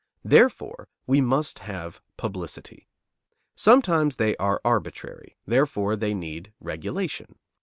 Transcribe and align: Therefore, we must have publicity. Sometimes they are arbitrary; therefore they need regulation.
Therefore, 0.23 0.87
we 1.05 1.21
must 1.21 1.59
have 1.59 2.01
publicity. 2.17 2.87
Sometimes 3.55 4.15
they 4.15 4.35
are 4.37 4.59
arbitrary; 4.65 5.37
therefore 5.45 5.95
they 5.95 6.15
need 6.15 6.51
regulation. 6.59 7.35